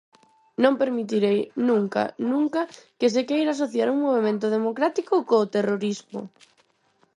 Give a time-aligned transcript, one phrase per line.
[0.63, 1.39] Non permitirei
[1.69, 2.61] nunca, nunca,
[2.99, 6.21] que se queira asociar un movemento democrático co terrorismo.